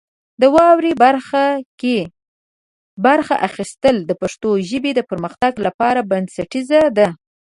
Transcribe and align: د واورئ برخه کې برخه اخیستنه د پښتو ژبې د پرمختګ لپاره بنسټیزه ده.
د 0.41 0.43
واورئ 0.55 0.93
برخه 1.05 1.43
کې 1.81 1.99
برخه 3.05 3.35
اخیستنه 3.47 4.01
د 4.09 4.11
پښتو 4.21 4.49
ژبې 4.69 4.91
د 4.95 5.01
پرمختګ 5.09 5.53
لپاره 5.67 6.01
بنسټیزه 6.09 6.81
ده. 6.97 7.07